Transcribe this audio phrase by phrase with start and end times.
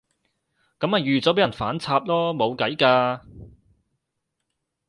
[0.79, 3.21] 噉咪預咗畀人反插囉，冇計㗎